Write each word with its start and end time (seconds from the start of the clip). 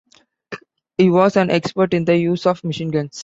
He 0.97 1.11
was 1.11 1.37
an 1.37 1.51
expert 1.51 1.93
in 1.93 2.05
the 2.05 2.17
use 2.17 2.47
of 2.47 2.63
machine-guns. 2.63 3.19